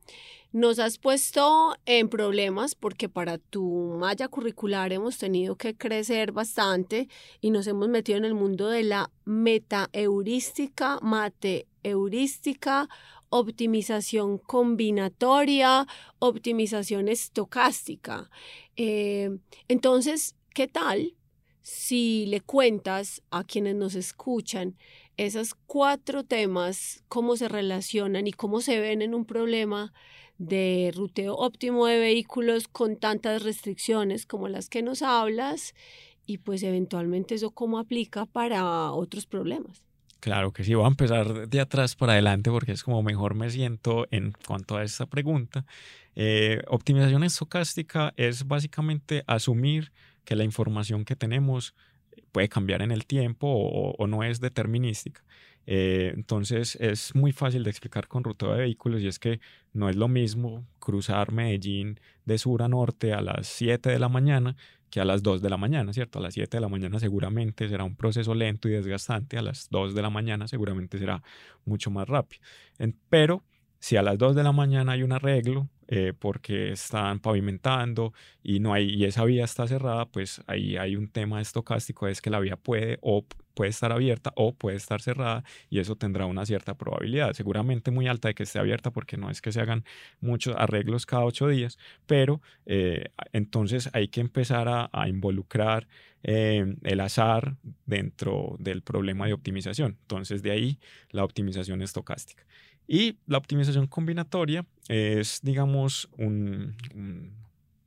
Nos 0.55 0.79
has 0.79 0.99
puesto 0.99 1.75
en 1.85 2.09
problemas 2.09 2.77
porque 2.77 3.09
para 3.09 3.39
tu 3.39 3.97
malla 3.99 4.29
curricular 4.29 4.93
hemos 4.93 5.19
tenido 5.19 5.57
que 5.57 5.77
crecer 5.77 6.31
bastante 6.31 7.09
y 7.41 7.51
nos 7.51 7.67
hemos 7.67 7.89
metido 7.89 8.19
en 8.19 8.25
el 8.25 8.35
mundo 8.35 8.69
de 8.69 8.85
la 8.85 9.11
metaeurística, 9.25 11.01
mateeurística, 11.03 12.89
optimización 13.31 14.39
combinatoria, 14.39 15.89
optimización 16.21 17.09
estocástica. 17.09 18.31
Eh, 18.77 19.37
entonces, 19.67 20.37
¿qué 20.55 20.69
tal 20.69 21.17
si 21.63 22.27
le 22.27 22.41
cuentas 22.41 23.25
a 23.33 23.43
quienes 23.43 23.75
nos 23.75 23.97
escuchan 23.97 24.77
esos 25.17 25.57
cuatro 25.67 26.23
temas, 26.23 27.03
cómo 27.09 27.37
se 27.37 27.49
relacionan 27.49 28.29
y 28.29 28.33
cómo 28.33 28.61
se 28.61 28.79
ven 28.79 29.03
en 29.03 29.17
un 29.17 29.25
problema 29.25 29.93
de 30.39 30.93
ruteo 30.95 31.35
óptimo 31.35 31.87
de 31.87 31.99
vehículos 31.99 32.69
con 32.69 32.97
tantas 32.97 33.43
restricciones 33.43 34.27
como 34.27 34.49
las 34.49 34.69
que 34.69 34.83
nos 34.83 35.03
hablas 35.03 35.75
y 36.27 36.39
pues 36.39 36.63
eventualmente 36.63 37.35
eso 37.35 37.51
cómo 37.51 37.79
aplica 37.79 38.27
para 38.27 38.93
otros 38.93 39.27
problemas. 39.27 39.83
Claro 40.21 40.53
que 40.53 40.65
sí, 40.65 40.75
voy 40.75 40.87
a 40.87 40.89
empezar 40.89 41.49
de 41.49 41.61
atrás 41.61 41.97
para 41.97 42.13
adelante 42.13 42.51
porque 42.51 42.73
es 42.73 42.83
como 42.83 43.03
mejor 43.03 43.35
me 43.35 43.51
siento 43.51 44.07
en 44.11 44.33
cuanto 44.47 44.77
a 44.77 44.83
esta 44.83 45.05
pregunta. 45.07 45.67
Eh, 46.17 46.63
optimización 46.69 47.25
estocástica 47.25 48.15
es 48.17 48.47
básicamente 48.47 49.23
asumir 49.27 49.93
que 50.25 50.35
la 50.35 50.45
información 50.45 51.05
que 51.05 51.15
tenemos 51.15 51.75
puede 52.33 52.49
cambiar 52.49 52.81
en 52.81 52.91
el 52.91 53.05
tiempo 53.05 53.47
o 53.49 54.07
no 54.07 54.25
es 54.25 54.41
determinística. 54.41 55.23
Eh, 55.67 56.13
entonces 56.15 56.77
es 56.77 57.15
muy 57.15 57.33
fácil 57.33 57.65
de 57.65 57.71
explicar 57.71 58.07
con 58.09 58.23
ruteo 58.25 58.53
de 58.53 58.61
vehículos 58.61 59.01
y 59.03 59.09
es 59.09 59.19
que 59.19 59.41
no 59.73 59.89
es 59.89 59.97
lo 59.97 60.09
mismo 60.09 60.67
cruzar 60.79 61.33
Medellín 61.33 61.99
de 62.25 62.39
sur 62.39 62.63
a 62.63 62.69
norte 62.69 63.13
a 63.13 63.23
las 63.23 63.47
7 63.47 63.91
de 63.91 63.99
la 63.99 64.09
mañana 64.09 64.57
que 64.91 65.01
a 65.01 65.05
las 65.05 65.23
2 65.25 65.43
de 65.43 65.51
la 65.51 65.57
mañana, 65.57 65.93
¿cierto? 65.93 66.21
A 66.21 66.23
las 66.23 66.35
7 66.35 66.57
de 66.57 66.61
la 66.61 66.69
mañana 66.69 67.01
seguramente 67.01 67.69
será 67.69 67.83
un 67.83 67.97
proceso 67.97 68.33
lento 68.35 68.69
y 68.69 68.73
desgastante, 68.73 69.37
a 69.37 69.43
las 69.43 69.69
2 69.71 69.95
de 69.95 70.03
la 70.03 70.11
mañana 70.11 70.47
seguramente 70.47 70.99
será 70.99 71.23
mucho 71.65 71.91
más 71.91 72.09
rápido. 72.09 72.43
pero 73.09 73.43
si 73.81 73.97
a 73.97 74.03
las 74.03 74.17
2 74.19 74.37
de 74.37 74.43
la 74.45 74.53
mañana 74.53 74.93
hay 74.93 75.03
un 75.03 75.13
arreglo 75.13 75.69
eh, 75.89 76.13
porque 76.19 76.73
están 76.73 77.21
pavimentando 77.21 78.13
y 78.43 78.61
no 78.61 78.73
hay 78.73 78.91
y 78.91 79.05
esa 79.05 79.25
vía 79.25 79.45
está 79.45 79.67
cerrada, 79.67 80.07
pues 80.07 80.43
ahí 80.47 80.77
hay 80.77 80.97
un 80.97 81.09
tema 81.09 81.41
estocástico, 81.41 82.09
es 82.09 82.21
que 82.21 82.31
la 82.31 82.41
vía 82.41 82.57
puede 82.57 82.99
o 83.03 83.25
puede 83.55 83.71
estar 83.71 83.93
abierta 83.93 84.33
o 84.37 84.55
puede 84.55 84.77
estar 84.77 85.01
cerrada 85.01 85.45
y 85.71 85.79
eso 85.79 85.97
tendrá 85.97 86.27
una 86.27 86.45
cierta 86.45 86.77
probabilidad, 86.77 87.33
seguramente 87.33 87.91
muy 87.91 88.09
alta 88.09 88.29
de 88.29 88.35
que 88.35 88.43
esté 88.43 88.59
abierta 88.59 88.91
porque 88.91 89.17
no 89.17 89.31
es 89.31 89.41
que 89.41 89.53
se 89.53 89.61
hagan 89.61 89.85
muchos 90.21 90.55
arreglos 90.59 91.07
cada 91.07 91.25
ocho 91.25 91.49
días, 91.49 91.79
pero 92.07 92.41
eh, 92.67 93.11
entonces 93.33 93.89
hay 93.93 94.09
que 94.09 94.21
empezar 94.21 94.69
a, 94.69 95.09
involucrar 95.09 95.87
eh, 96.23 96.77
el 96.83 97.01
azar 97.01 97.57
dentro 97.85 98.57
del 98.59 98.83
problema 98.83 99.27
de 99.27 99.35
optimización. 99.35 99.99
Entonces 100.01 100.43
de 100.43 100.51
ahí 100.51 100.79
la 101.11 101.25
optimización 101.25 101.83
estocástica. 101.83 102.45
Y 102.87 103.17
la 103.27 103.39
optimización 103.39 103.87
combinatoria 103.87 104.67
es, 104.89 105.41
digamos, 105.43 106.09
un, 106.19 106.75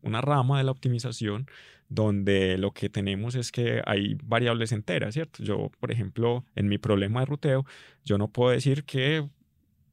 una 0.01 0.21
rama 0.21 0.57
de 0.57 0.63
la 0.63 0.71
optimización 0.71 1.47
donde 1.89 2.57
lo 2.57 2.71
que 2.71 2.89
tenemos 2.89 3.35
es 3.35 3.51
que 3.51 3.81
hay 3.85 4.17
variables 4.23 4.71
enteras, 4.71 5.13
¿cierto? 5.13 5.43
Yo, 5.43 5.71
por 5.79 5.91
ejemplo, 5.91 6.43
en 6.55 6.67
mi 6.67 6.77
problema 6.77 7.21
de 7.21 7.27
ruteo, 7.27 7.65
yo 8.03 8.17
no 8.17 8.27
puedo 8.27 8.51
decir 8.51 8.83
que 8.83 9.27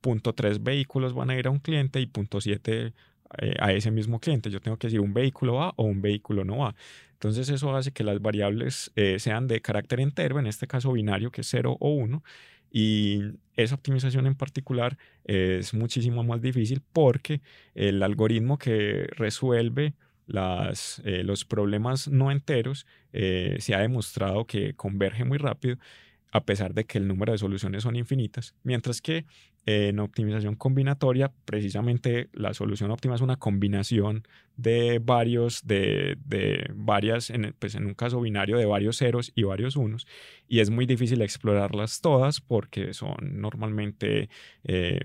punto 0.01 0.35
tres 0.35 0.63
vehículos 0.63 1.15
van 1.15 1.31
a 1.31 1.39
ir 1.39 1.47
a 1.47 1.51
un 1.51 1.61
cliente 1.61 2.01
y 2.01 2.07
punto 2.07 2.41
siete 2.41 2.93
eh, 3.39 3.55
a 3.59 3.73
ese 3.73 3.91
mismo 3.91 4.21
cliente. 4.21 4.51
Yo 4.51 4.61
tengo 4.61 4.77
que 4.77 4.89
decir 4.89 5.01
un 5.01 5.15
vehículo 5.15 5.55
va 5.55 5.73
o 5.77 5.85
un 5.85 6.03
vehículo 6.03 6.45
no 6.45 6.59
va. 6.59 6.75
Entonces 7.13 7.49
eso 7.49 7.75
hace 7.75 7.93
que 7.93 8.05
las 8.05 8.21
variables 8.21 8.93
eh, 8.97 9.19
sean 9.19 9.47
de 9.47 9.61
carácter 9.61 10.01
entero, 10.01 10.39
en 10.39 10.47
este 10.47 10.67
caso 10.67 10.93
binario, 10.93 11.31
que 11.31 11.41
es 11.41 11.49
0 11.49 11.77
o 11.81 11.91
1. 11.91 12.23
Y 12.77 13.21
esa 13.57 13.77
optimización 13.77 14.27
en 14.27 14.35
particular 14.35 14.99
es 15.25 15.75
muchísimo 15.75 16.25
más 16.25 16.43
difícil 16.43 16.83
porque 16.93 17.41
el 17.77 18.03
algoritmo 18.03 18.59
que 18.59 19.07
resuelve 19.13 19.95
las, 20.27 21.01
eh, 21.05 21.23
los 21.23 21.45
problemas 21.45 22.09
no 22.09 22.33
enteros 22.33 22.87
se 23.13 23.75
ha 23.75 23.79
demostrado 23.79 24.47
que 24.47 24.75
converge 24.75 25.25
muy 25.25 25.39
rápido 25.39 25.77
a 26.35 26.45
pesar 26.45 26.75
de 26.75 26.85
que 26.85 26.99
el 26.99 27.07
número 27.07 27.31
de 27.31 27.39
soluciones 27.39 27.85
son 27.85 27.95
infinitas, 27.95 28.57
mientras 28.65 29.01
que 29.01 29.25
en 29.67 30.01
optimización 30.01 30.57
combinatoria, 30.57 31.33
precisamente 31.45 32.29
la 32.33 32.53
solución 32.55 32.91
óptima 32.91 33.15
es 33.15 33.21
una 33.21 33.37
combinación 33.37 34.27
de 34.57 34.99
varios, 34.99 35.65
de, 35.65 36.19
de 36.25 36.67
varias, 36.75 37.31
en, 37.31 37.55
pues 37.57 37.77
en 37.77 37.87
un 37.87 37.95
caso 37.95 38.21
binario 38.21 38.59
de 38.59 38.67
varios 38.67 38.99
ceros 38.99 39.31
y 39.37 39.45
varios 39.45 39.77
unos, 39.77 40.09
y 40.49 40.59
es 40.59 40.71
muy 40.71 40.87
difícil 40.87 41.23
explorarlas 41.23 42.01
todas 42.01 42.41
porque 42.41 42.95
son 42.95 43.41
normalmente 43.41 44.29
eh, 44.65 44.99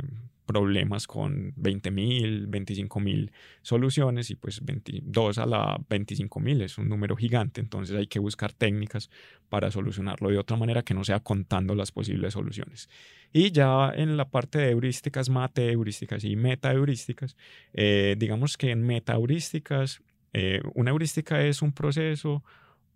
problemas 0.49 1.05
con 1.05 1.53
20.000, 1.57 2.47
25.000 2.49 3.31
soluciones 3.61 4.31
y 4.31 4.35
pues 4.35 4.65
22 4.65 5.37
a 5.37 5.45
la 5.45 5.77
25.000 5.77 6.63
es 6.63 6.79
un 6.79 6.89
número 6.89 7.15
gigante, 7.15 7.61
entonces 7.61 7.95
hay 7.95 8.07
que 8.07 8.17
buscar 8.17 8.51
técnicas 8.51 9.11
para 9.47 9.69
solucionarlo 9.69 10.31
de 10.31 10.39
otra 10.39 10.57
manera 10.57 10.81
que 10.81 10.95
no 10.95 11.03
sea 11.03 11.19
contando 11.19 11.75
las 11.75 11.91
posibles 11.91 12.33
soluciones. 12.33 12.89
Y 13.31 13.51
ya 13.51 13.91
en 13.95 14.17
la 14.17 14.27
parte 14.27 14.57
de 14.57 14.71
heurísticas, 14.71 15.29
mate 15.29 15.71
heurísticas 15.71 16.23
y 16.23 16.35
meta 16.35 16.73
heurísticas, 16.73 17.37
eh, 17.73 18.15
digamos 18.17 18.57
que 18.57 18.71
en 18.71 18.81
meta 18.81 19.13
heurísticas, 19.13 20.01
eh, 20.33 20.61
una 20.73 20.89
heurística 20.89 21.45
es 21.45 21.61
un 21.61 21.73
proceso 21.73 22.43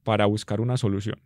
para 0.03 0.25
buscar 0.25 0.59
una 0.59 0.77
solución. 0.77 1.21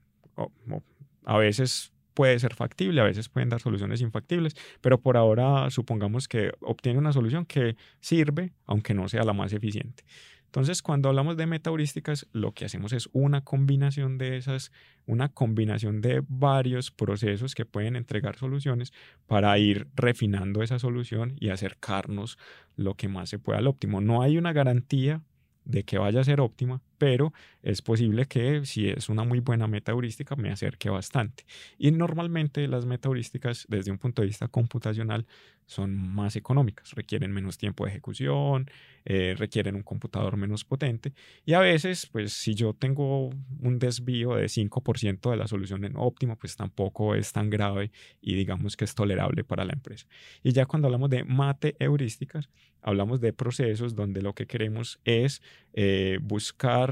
a 1.23 1.37
veces 1.37 1.93
puede 2.17 2.39
ser 2.39 2.55
factible, 2.55 2.99
a 2.99 3.03
veces 3.03 3.29
pueden 3.29 3.49
dar 3.49 3.61
soluciones 3.61 4.01
infactibles, 4.01 4.55
pero 4.81 4.99
por 4.99 5.17
ahora 5.17 5.69
supongamos 5.69 6.27
que 6.27 6.51
obtiene 6.61 6.97
una 6.97 7.13
solución 7.13 7.45
que 7.45 7.75
sirve, 7.99 8.53
aunque 8.65 8.95
no 8.95 9.07
sea 9.07 9.21
la 9.21 9.33
más 9.33 9.53
eficiente. 9.53 10.03
Entonces, 10.45 10.81
cuando 10.81 11.09
hablamos 11.09 11.37
de 11.37 11.45
metaheurísticas, 11.45 12.25
lo 12.31 12.53
que 12.53 12.65
hacemos 12.65 12.91
es 12.91 13.07
una 13.13 13.41
combinación 13.41 14.17
de 14.17 14.37
esas, 14.37 14.71
una 15.05 15.29
combinación 15.29 16.01
de 16.01 16.23
varios 16.27 16.89
procesos 16.89 17.53
que 17.53 17.65
pueden 17.67 17.95
entregar 17.95 18.35
soluciones 18.35 18.93
para 19.27 19.55
ir 19.59 19.87
refinando 19.93 20.63
esa 20.63 20.79
solución 20.79 21.35
y 21.39 21.49
acercarnos 21.49 22.39
lo 22.77 22.95
que 22.95 23.09
más 23.09 23.29
se 23.29 23.37
pueda 23.37 23.59
al 23.59 23.67
óptimo. 23.67 24.01
No 24.01 24.23
hay 24.23 24.39
una 24.39 24.53
garantía 24.53 25.21
de 25.65 25.83
que 25.83 25.99
vaya 25.99 26.21
a 26.21 26.23
ser 26.23 26.41
óptima, 26.41 26.81
pero 26.97 27.33
es 27.61 27.81
posible 27.81 28.25
que 28.25 28.65
si 28.65 28.89
es 28.89 29.09
una 29.09 29.23
muy 29.23 29.39
buena 29.39 29.67
meta 29.67 29.91
heurística 29.91 30.35
me 30.35 30.51
acerque 30.51 30.89
bastante. 30.89 31.45
Y 31.77 31.91
normalmente 31.91 32.67
las 32.67 32.85
meta 32.85 33.09
heurísticas 33.09 33.65
desde 33.69 33.91
un 33.91 33.97
punto 33.97 34.21
de 34.21 34.27
vista 34.27 34.47
computacional 34.47 35.25
son 35.65 35.95
más 35.95 36.37
económicas, 36.37 36.91
requieren 36.91 37.31
menos 37.33 37.57
tiempo 37.57 37.83
de 37.83 37.91
ejecución, 37.91 38.71
eh, 39.03 39.35
requieren 39.37 39.75
un 39.75 39.83
computador 39.83 40.37
menos 40.37 40.63
potente 40.63 41.13
y 41.45 41.53
a 41.53 41.59
veces 41.59 42.07
pues 42.07 42.31
si 42.31 42.55
yo 42.55 42.73
tengo 42.73 43.29
un 43.59 43.77
desvío 43.77 44.35
de 44.35 44.47
5% 44.47 45.29
de 45.29 45.37
la 45.37 45.47
solución 45.47 45.83
en 45.83 45.97
óptima 45.97 46.37
pues 46.37 46.55
tampoco 46.55 47.15
es 47.15 47.33
tan 47.33 47.49
grave 47.49 47.91
y 48.21 48.35
digamos 48.35 48.77
que 48.77 48.85
es 48.85 48.95
tolerable 48.95 49.43
para 49.43 49.65
la 49.65 49.73
empresa. 49.73 50.07
Y 50.41 50.53
ya 50.53 50.65
cuando 50.65 50.87
hablamos 50.87 51.09
de 51.09 51.25
mate 51.25 51.75
heurísticas, 51.79 52.49
hablamos 52.81 53.19
de 53.19 53.33
procesos 53.33 53.95
donde 53.95 54.21
lo 54.21 54.33
que 54.33 54.47
queremos 54.47 54.99
es 55.03 55.41
eh, 55.73 56.19
buscar 56.21 56.86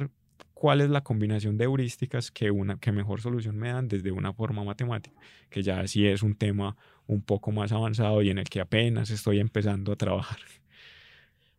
cuál 0.56 0.82
es 0.82 0.90
la 0.90 1.02
combinación 1.02 1.58
de 1.58 1.66
heurísticas 1.66 2.32
que, 2.32 2.50
una, 2.50 2.80
que 2.80 2.92
mejor 2.92 3.22
solución 3.22 3.58
me 3.58 3.68
dan 3.68 3.88
desde 3.88 4.12
una 4.12 4.34
forma 4.34 4.64
matemática, 4.64 5.16
que 5.50 5.62
ya 5.62 5.86
sí 5.86 6.08
es 6.08 6.24
un 6.24 6.34
tema 6.36 6.76
un 7.06 7.22
poco 7.22 7.52
más 7.52 7.72
avanzado 7.72 8.24
y 8.24 8.32
en 8.32 8.40
el 8.40 8.46
que 8.46 8.62
apenas 8.62 9.12
estoy 9.12 9.40
empezando 9.40 9.92
a 9.92 9.96
trabajar. 9.98 10.40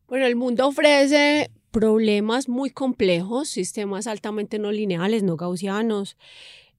Bueno, 0.09 0.27
el 0.27 0.35
mundo 0.35 0.67
ofrece 0.67 1.51
problemas 1.71 2.49
muy 2.49 2.71
complejos, 2.71 3.49
sistemas 3.49 4.07
altamente 4.07 4.59
no 4.59 4.73
lineales, 4.73 5.23
no 5.23 5.37
gaussianos, 5.37 6.17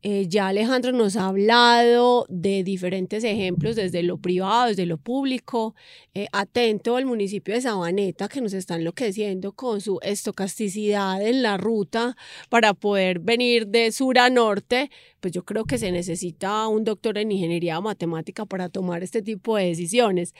eh, 0.03 0.27
ya 0.27 0.47
Alejandro 0.47 0.91
nos 0.91 1.15
ha 1.15 1.27
hablado 1.27 2.27
de 2.29 2.63
diferentes 2.63 3.23
ejemplos 3.23 3.75
desde 3.75 4.03
lo 4.03 4.17
privado, 4.19 4.67
desde 4.67 4.85
lo 4.85 4.97
público. 4.97 5.73
Eh, 6.13 6.27
atento 6.31 6.97
al 6.97 7.05
municipio 7.05 7.55
de 7.55 7.61
Sabaneta 7.61 8.27
que 8.27 8.41
nos 8.41 8.53
está 8.53 8.75
enloqueciendo 8.75 9.53
con 9.53 9.81
su 9.81 9.99
estocasticidad 10.03 11.21
en 11.21 11.41
la 11.41 11.57
ruta 11.57 12.15
para 12.49 12.73
poder 12.73 13.19
venir 13.19 13.67
de 13.67 13.91
sur 13.91 14.19
a 14.19 14.29
norte. 14.29 14.91
Pues 15.19 15.33
yo 15.33 15.43
creo 15.43 15.65
que 15.65 15.79
se 15.79 15.91
necesita 15.91 16.67
un 16.67 16.83
doctor 16.83 17.17
en 17.17 17.31
ingeniería 17.31 17.81
matemática 17.81 18.45
para 18.45 18.69
tomar 18.69 19.01
este 19.03 19.23
tipo 19.23 19.57
de 19.57 19.65
decisiones. 19.65 20.35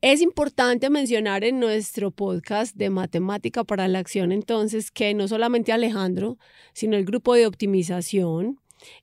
Es 0.00 0.20
importante 0.20 0.90
mencionar 0.90 1.44
en 1.44 1.60
nuestro 1.60 2.10
podcast 2.10 2.76
de 2.76 2.90
Matemática 2.90 3.62
para 3.64 3.86
la 3.88 4.00
Acción 4.00 4.32
entonces 4.32 4.90
que 4.90 5.14
no 5.14 5.28
solamente 5.28 5.72
Alejandro, 5.72 6.38
sino 6.72 6.96
el 6.96 7.04
grupo 7.04 7.34
de 7.34 7.46
optimización, 7.46 8.58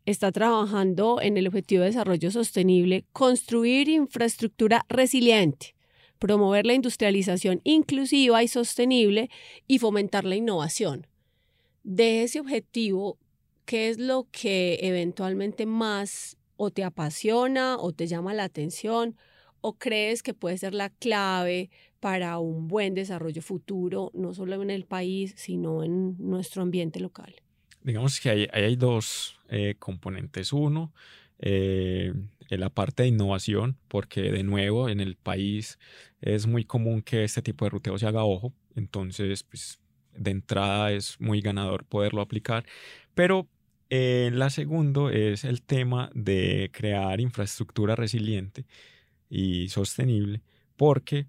está 0.06 0.32
trabajando 0.32 1.22
en 1.22 1.38
el 1.38 1.48
Objetivo 1.48 1.82
de 1.82 1.90
Desarrollo 1.90 2.32
Sostenible, 2.32 3.06
construir 3.14 3.90
infraestructura 3.90 4.86
resiliente, 4.90 5.76
promover 6.20 6.66
la 6.66 6.74
industrialización 6.74 7.62
inclusiva 7.64 8.44
y 8.44 8.48
sostenible 8.48 9.30
y 9.68 9.80
fomentar 9.80 10.26
la 10.26 10.36
innovación. 10.36 11.08
De 11.84 12.24
ese 12.24 12.40
objetivo, 12.40 13.18
¿qué 13.66 13.90
es 13.90 13.98
lo 13.98 14.28
que 14.32 14.80
eventualmente 14.82 15.66
más 15.66 16.38
o 16.58 16.72
te 16.72 16.84
apasiona 16.84 17.78
o 17.80 17.94
te 17.94 18.08
llama 18.08 18.34
la 18.34 18.44
atención 18.44 19.16
o 19.62 19.78
crees 19.78 20.24
que 20.24 20.34
puede 20.34 20.58
ser 20.58 20.74
la 20.74 20.90
clave 20.90 21.70
para 22.00 22.38
un 22.40 22.68
buen 22.68 22.94
desarrollo 22.94 23.42
futuro, 23.42 24.12
no 24.14 24.34
solo 24.34 24.62
en 24.62 24.70
el 24.70 24.86
país, 24.86 25.34
sino 25.38 25.84
en 25.84 26.16
nuestro 26.20 26.62
ambiente 26.62 27.00
local? 27.00 27.36
Digamos 27.84 28.20
que 28.20 28.30
hay, 28.30 28.48
hay 28.52 28.76
dos 28.76 29.39
eh, 29.50 29.76
componentes. 29.80 30.54
Uno, 30.54 30.94
eh, 31.40 32.14
la 32.50 32.70
parte 32.70 33.04
de 33.04 33.10
innovación, 33.10 33.78
porque 33.88 34.32
de 34.32 34.44
nuevo 34.44 34.90
en 34.90 35.00
el 35.00 35.16
país 35.16 35.80
es 36.22 36.48
muy 36.48 36.66
común 36.66 37.02
que 37.02 37.24
este 37.24 37.42
tipo 37.42 37.66
de 37.66 37.70
ruteo 37.70 37.98
se 37.98 38.08
haga 38.08 38.24
ojo, 38.24 38.54
entonces 38.76 39.44
pues, 39.44 39.80
de 40.16 40.32
entrada 40.32 40.92
es 40.92 41.20
muy 41.20 41.42
ganador 41.42 41.86
poderlo 41.86 42.22
aplicar, 42.22 42.66
pero 43.14 43.48
eh, 43.90 44.32
la 44.34 44.50
segunda 44.50 45.12
es 45.12 45.44
el 45.46 45.62
tema 45.62 46.10
de 46.14 46.70
crear 46.74 47.20
infraestructura 47.22 47.96
resiliente 47.96 48.66
y 49.30 49.70
sostenible, 49.70 50.42
porque 50.76 51.28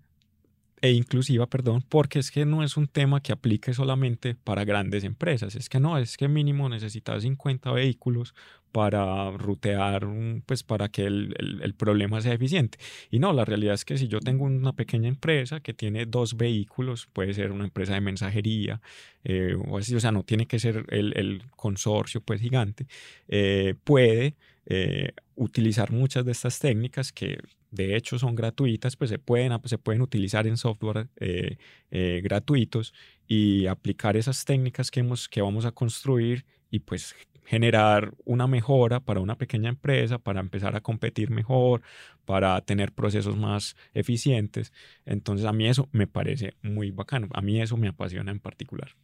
e 0.83 0.93
inclusiva, 0.93 1.47
perdón, 1.47 1.85
porque 1.89 2.19
es 2.19 2.31
que 2.31 2.47
no 2.47 2.63
es 2.63 2.77
un 2.77 2.87
tema 2.87 3.21
que 3.21 3.33
aplique 3.33 3.75
solamente 3.75 4.35
para 4.35 4.65
grandes 4.65 5.05
empresas, 5.05 5.55
es 5.55 5.69
que 5.69 5.79
no, 5.81 5.99
es 5.99 6.17
que 6.17 6.29
mínimo 6.29 6.69
necesitas 6.69 7.23
50 7.23 7.71
vehículos 7.73 8.35
para 8.73 9.31
rutear, 9.33 10.07
pues 10.47 10.63
para 10.63 10.89
que 10.89 11.05
el, 11.05 11.61
el, 11.63 11.75
problema 11.75 12.21
sea 12.21 12.35
eficiente. 12.35 12.79
Y 13.11 13.19
no, 13.19 13.33
la 13.33 13.45
realidad 13.45 13.75
es 13.75 13.85
que 13.85 13.99
si 13.99 14.09
yo 14.09 14.21
tengo 14.21 14.45
una 14.45 14.73
pequeña 14.73 15.09
empresa 15.09 15.61
que 15.61 15.75
tiene 15.75 16.07
dos 16.07 16.37
vehículos, 16.37 17.09
puede 17.13 17.35
ser 17.35 17.51
una 17.53 17.65
empresa 17.65 17.95
de 17.95 18.01
mensajería, 18.01 18.81
eh, 19.25 19.57
o 19.69 19.79
así, 19.79 19.95
o 19.95 20.01
sea, 20.01 20.13
no 20.13 20.23
tiene 20.23 20.47
que 20.47 20.61
ser 20.61 20.87
el, 20.91 21.13
el 21.17 21.43
consorcio 21.57 22.21
pues 22.21 22.41
gigante, 22.41 22.87
eh, 23.29 23.75
puede 23.85 24.37
eh, 24.67 25.13
utilizar 25.35 25.91
muchas 25.91 26.25
de 26.25 26.33
estas 26.33 26.59
técnicas 26.61 27.13
que 27.13 27.39
de 27.71 27.97
hecho 27.97 28.19
son 28.19 28.35
gratuitas, 28.35 28.97
pues 28.97 29.11
se 29.11 29.19
pueden, 29.19 29.53
se 29.65 29.79
pueden 29.79 30.03
utilizar 30.03 30.47
en 30.47 30.57
software 30.57 31.09
eh, 31.17 31.57
eh, 31.91 32.21
gratuitos 32.23 32.93
y 33.27 33.67
aplicar 33.67 34.17
esas 34.17 34.45
técnicas 34.45 34.91
que, 34.91 35.01
hemos, 35.01 35.29
que 35.29 35.43
vamos 35.43 35.65
a 35.65 35.73
construir 35.73 36.45
y 36.71 36.81
pues 36.81 37.15
generar 37.45 38.15
una 38.25 38.47
mejora 38.47 39.01
para 39.01 39.21
una 39.21 39.37
pequeña 39.37 39.69
empresa, 39.71 40.19
para 40.19 40.41
empezar 40.41 40.77
a 40.77 40.81
competir 40.81 41.31
mejor, 41.31 41.83
para 42.25 42.61
tener 42.61 42.93
procesos 42.93 43.37
más 43.37 43.77
eficientes. 43.93 44.73
Entonces 45.05 45.47
a 45.47 45.53
mí 45.53 45.67
eso 45.67 45.89
me 45.93 46.07
parece 46.07 46.55
muy 46.63 46.91
bacano, 46.93 47.29
a 47.33 47.41
mí 47.41 47.61
eso 47.61 47.77
me 47.77 47.89
apasiona 47.89 48.31
en 48.31 48.41
particular. 48.41 48.95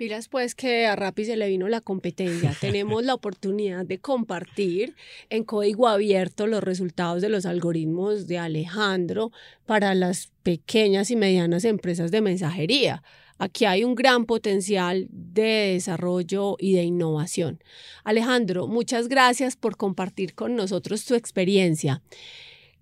Pilas 0.00 0.28
pues 0.28 0.54
que 0.54 0.86
a 0.86 0.96
Rappi 0.96 1.26
se 1.26 1.36
le 1.36 1.46
vino 1.46 1.68
la 1.68 1.82
competencia. 1.82 2.56
Tenemos 2.58 3.04
la 3.04 3.12
oportunidad 3.12 3.84
de 3.84 3.98
compartir 3.98 4.96
en 5.28 5.44
código 5.44 5.88
abierto 5.88 6.46
los 6.46 6.64
resultados 6.64 7.20
de 7.20 7.28
los 7.28 7.44
algoritmos 7.44 8.26
de 8.26 8.38
Alejandro 8.38 9.30
para 9.66 9.94
las 9.94 10.32
pequeñas 10.42 11.10
y 11.10 11.16
medianas 11.16 11.66
empresas 11.66 12.10
de 12.10 12.22
mensajería. 12.22 13.02
Aquí 13.36 13.66
hay 13.66 13.84
un 13.84 13.94
gran 13.94 14.24
potencial 14.24 15.06
de 15.10 15.72
desarrollo 15.74 16.56
y 16.58 16.72
de 16.72 16.84
innovación. 16.84 17.62
Alejandro, 18.02 18.68
muchas 18.68 19.06
gracias 19.06 19.56
por 19.56 19.76
compartir 19.76 20.34
con 20.34 20.56
nosotros 20.56 21.04
tu 21.04 21.14
experiencia. 21.14 22.00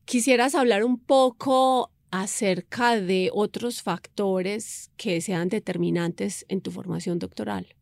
Quisieras 0.04 0.54
hablar 0.54 0.84
un 0.84 1.00
poco 1.00 1.90
acerca 2.10 3.00
de 3.00 3.30
otros 3.32 3.82
factores 3.82 4.90
que 4.96 5.20
sean 5.20 5.48
determinantes 5.48 6.44
en 6.48 6.60
tu 6.60 6.70
formación 6.70 7.18
doctoral. 7.18 7.74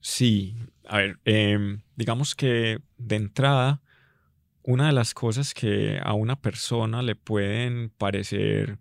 Sí, 0.00 0.56
a 0.86 0.98
ver, 0.98 1.18
em, 1.24 1.82
digamos 1.96 2.34
que 2.34 2.78
de 2.96 3.16
entrada, 3.16 3.82
una 4.62 4.86
de 4.86 4.92
las 4.92 5.14
cosas 5.14 5.54
que 5.54 5.98
a 6.02 6.12
una 6.12 6.40
persona 6.40 7.02
le 7.02 7.14
pueden 7.14 7.90
parecer 7.90 8.78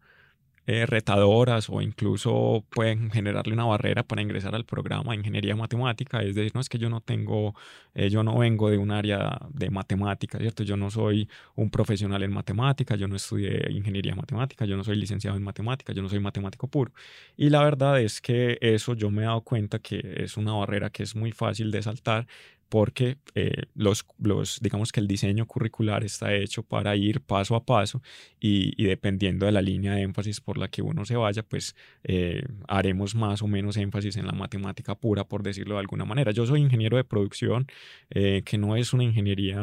eh, 0.68 0.86
retadoras 0.86 1.70
o 1.70 1.82
incluso 1.82 2.66
pueden 2.72 3.10
generarle 3.10 3.54
una 3.54 3.64
barrera 3.64 4.04
para 4.04 4.22
ingresar 4.22 4.54
al 4.54 4.66
programa 4.66 5.14
de 5.14 5.20
ingeniería 5.20 5.56
matemática. 5.56 6.22
Es 6.22 6.36
decir, 6.36 6.52
no 6.54 6.60
es 6.60 6.68
que 6.68 6.78
yo 6.78 6.90
no 6.90 7.00
tengo, 7.00 7.56
eh, 7.96 8.10
yo 8.10 8.22
no 8.22 8.38
vengo 8.38 8.70
de 8.70 8.78
un 8.78 8.92
área 8.92 9.40
de 9.50 9.70
matemática, 9.70 10.38
¿cierto? 10.40 10.64
Yo 10.64 10.76
no 10.76 10.90
soy 10.92 11.30
un 11.56 11.70
profesional 11.70 12.22
en 12.22 12.34
matemática, 12.34 12.96
yo 12.96 13.08
no 13.08 13.16
estudié 13.16 13.72
ingeniería 13.72 14.14
matemática, 14.14 14.66
yo 14.66 14.76
no 14.76 14.84
soy 14.84 14.98
licenciado 14.98 15.38
en 15.38 15.44
matemática, 15.44 15.94
yo 15.94 16.02
no 16.02 16.10
soy 16.10 16.20
matemático 16.20 16.68
puro. 16.68 16.92
Y 17.38 17.50
la 17.50 17.64
verdad 17.64 18.02
es 18.02 18.20
que 18.20 18.58
eso 18.60 18.94
yo 18.94 19.10
me 19.10 19.22
he 19.24 19.26
dado 19.26 19.42
cuenta 19.42 19.80
que 19.80 20.02
es 20.18 20.36
una 20.36 20.52
barrera 20.54 20.90
que 20.90 21.04
es 21.04 21.16
muy 21.16 21.32
fácil 21.32 21.72
de 21.72 21.82
saltar 21.82 22.28
porque 22.70 23.18
eh, 23.36 23.64
los, 23.76 24.06
los, 24.20 24.60
digamos 24.62 24.92
que 24.92 25.00
el 25.00 25.08
diseño 25.08 25.46
curricular 25.46 26.04
está 26.04 26.34
hecho 26.34 26.64
para 26.64 26.96
ir 26.96 27.22
paso 27.22 27.56
a 27.56 27.64
paso 27.64 28.02
y, 28.40 28.84
dependiendo 28.84 29.46
de 29.46 29.52
la 29.52 29.62
línea 29.62 29.94
de 29.94 30.02
énfasis 30.02 30.42
por 30.42 30.58
la 30.58 30.68
que 30.68 30.82
uno 30.82 31.06
se 31.06 31.16
vaya, 31.16 31.44
pues 31.44 31.76
eh, 32.04 32.44
haremos 32.68 33.16
más 33.16 33.42
o 33.42 33.48
menos 33.48 33.78
énfasis 33.78 34.18
en 34.18 34.26
la 34.26 34.34
matemática 34.34 34.96
pura, 34.96 35.24
por 35.24 35.44
decirlo 35.44 35.76
de 35.76 35.82
alguna 35.82 36.06
manera. 36.06 36.32
Yo 36.32 36.46
soy 36.46 36.62
ingeniero 36.62 36.98
de 36.98 37.04
producción, 37.04 37.68
eh, 38.10 38.44
que 38.46 38.58
no 38.58 38.76
es 38.76 38.94
una 38.94 39.04
ingeniería 39.04 39.58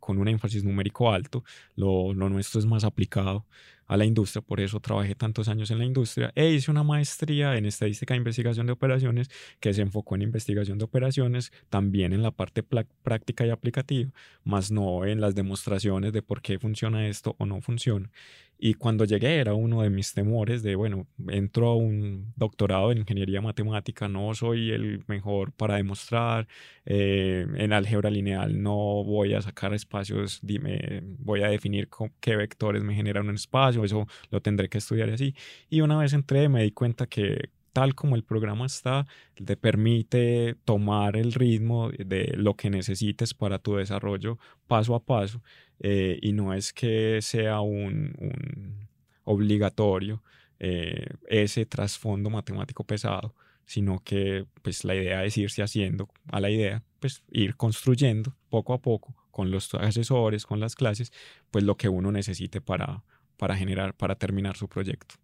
con 0.00 0.18
un 0.18 0.28
énfasis 0.28 0.64
numérico 0.64 1.12
alto, 1.12 1.44
lo, 1.74 2.14
lo 2.14 2.28
nuestro 2.28 2.60
es 2.60 2.66
más 2.66 2.84
aplicado 2.84 3.46
a 3.86 3.96
la 3.96 4.04
industria, 4.04 4.42
por 4.42 4.60
eso 4.60 4.80
trabajé 4.80 5.14
tantos 5.14 5.48
años 5.48 5.70
en 5.70 5.78
la 5.78 5.84
industria 5.84 6.32
e 6.34 6.50
hice 6.50 6.70
una 6.70 6.82
maestría 6.82 7.56
en 7.56 7.66
estadística 7.66 8.14
e 8.14 8.16
investigación 8.16 8.66
de 8.66 8.72
operaciones 8.72 9.28
que 9.60 9.72
se 9.74 9.82
enfocó 9.82 10.14
en 10.16 10.22
investigación 10.22 10.78
de 10.78 10.84
operaciones, 10.84 11.52
también 11.68 12.12
en 12.12 12.22
la 12.22 12.30
parte 12.30 12.62
práctica 12.62 13.46
y 13.46 13.50
aplicativa, 13.50 14.10
más 14.44 14.70
no 14.70 15.04
en 15.04 15.20
las 15.20 15.34
demostraciones 15.34 16.12
de 16.12 16.22
por 16.22 16.42
qué 16.42 16.58
funciona 16.58 17.08
esto 17.08 17.36
o 17.38 17.46
no 17.46 17.60
funciona. 17.60 18.10
Y 18.58 18.74
cuando 18.74 19.04
llegué 19.04 19.36
era 19.38 19.54
uno 19.54 19.82
de 19.82 19.90
mis 19.90 20.14
temores 20.14 20.62
de, 20.62 20.76
bueno, 20.76 21.06
entro 21.28 21.68
a 21.68 21.76
un 21.76 22.32
doctorado 22.36 22.90
en 22.90 22.98
ingeniería 22.98 23.40
matemática, 23.40 24.08
no 24.08 24.34
soy 24.34 24.70
el 24.70 25.04
mejor 25.06 25.52
para 25.52 25.76
demostrar, 25.76 26.48
eh, 26.86 27.46
en 27.56 27.72
álgebra 27.72 28.10
lineal 28.10 28.62
no 28.62 28.74
voy 29.04 29.34
a 29.34 29.42
sacar 29.42 29.74
espacios, 29.74 30.40
dime, 30.42 31.02
voy 31.18 31.42
a 31.42 31.48
definir 31.48 31.88
qué 32.20 32.36
vectores 32.36 32.82
me 32.82 32.94
generan 32.94 33.28
un 33.28 33.34
espacio, 33.34 33.84
eso 33.84 34.06
lo 34.30 34.40
tendré 34.40 34.68
que 34.68 34.78
estudiar 34.78 35.10
así. 35.10 35.34
Y 35.68 35.80
una 35.82 35.98
vez 35.98 36.12
entré 36.12 36.48
me 36.48 36.62
di 36.62 36.70
cuenta 36.72 37.06
que 37.06 37.50
tal 37.76 37.94
como 37.94 38.16
el 38.16 38.24
programa 38.24 38.64
está, 38.64 39.06
te 39.34 39.54
permite 39.54 40.56
tomar 40.64 41.14
el 41.14 41.34
ritmo 41.34 41.90
de 41.90 42.32
lo 42.34 42.54
que 42.54 42.70
necesites 42.70 43.34
para 43.34 43.58
tu 43.58 43.76
desarrollo 43.76 44.38
paso 44.66 44.94
a 44.94 45.04
paso 45.04 45.42
eh, 45.80 46.18
y 46.22 46.32
no 46.32 46.54
es 46.54 46.72
que 46.72 47.20
sea 47.20 47.60
un, 47.60 48.88
obligatorio 49.24 50.22
eh, 50.58 51.06
ese 51.28 51.66
trasfondo 51.66 52.30
matemático 52.30 52.82
pesado, 52.82 53.34
sino 53.66 54.02
que 54.02 54.46
pues 54.62 54.82
la 54.84 54.94
idea 54.94 55.22
es 55.26 55.36
irse 55.36 55.62
haciendo 55.62 56.08
a 56.32 56.40
la 56.40 56.48
idea, 56.48 56.82
pues 56.98 57.24
ir 57.30 57.56
construyendo 57.56 58.34
poco 58.48 58.72
a 58.72 58.80
poco 58.80 59.14
con 59.30 59.50
los 59.50 59.74
asesores, 59.74 60.46
con 60.46 60.60
las 60.60 60.76
clases, 60.76 61.12
pues 61.50 61.62
lo 61.62 61.76
que 61.76 61.90
uno 61.90 62.10
necesite 62.10 62.62
para, 62.62 63.04
para 63.36 63.54
generar, 63.54 63.92
para 63.92 64.14
terminar 64.14 64.56
su 64.56 64.66
proyecto. 64.66 65.16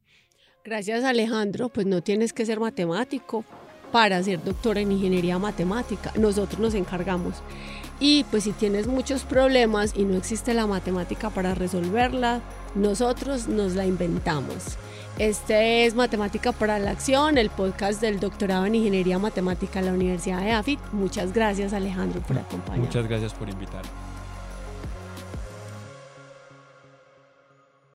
Gracias 0.65 1.03
Alejandro, 1.03 1.69
pues 1.71 1.87
no 1.87 2.03
tienes 2.03 2.33
que 2.33 2.47
ser 2.47 2.61
matemático 2.61 3.45
para 3.91 4.23
ser 4.23 4.43
doctor 4.43 4.79
en 4.79 4.93
ingeniería 4.93 5.39
matemática, 5.39 6.13
nosotros 6.17 6.61
nos 6.61 6.75
encargamos. 6.75 7.43
Y 7.99 8.25
pues 8.31 8.45
si 8.45 8.53
tienes 8.53 8.87
muchos 8.87 9.25
problemas 9.25 9.93
y 9.97 10.05
no 10.05 10.17
existe 10.17 10.55
la 10.55 10.67
matemática 10.67 11.31
para 11.31 11.55
resolverla, 11.55 12.41
nosotros 12.75 13.49
nos 13.49 13.75
la 13.75 13.87
inventamos. 13.87 14.79
Este 15.19 15.85
es 15.85 15.95
Matemática 15.95 16.53
para 16.53 16.79
la 16.79 16.93
Acción, 16.93 17.39
el 17.39 17.51
podcast 17.51 18.01
del 18.01 18.19
doctorado 18.19 18.65
en 18.65 18.77
Ingeniería 18.77 19.19
Matemática 19.19 19.81
en 19.81 19.87
la 19.87 19.93
Universidad 19.93 20.41
de 20.41 20.53
AFIT. 20.53 20.81
Muchas 20.93 21.33
gracias 21.33 21.73
Alejandro 21.73 22.23
por 22.23 22.39
acompañarnos. 22.39 22.87
Muchas 22.87 23.09
gracias 23.09 23.35
por 23.35 23.49
invitarme. 23.49 23.91